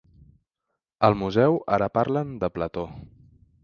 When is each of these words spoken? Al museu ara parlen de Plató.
Al 1.09 1.19
museu 1.25 1.59
ara 1.79 1.93
parlen 2.01 2.35
de 2.45 2.55
Plató. 2.59 2.91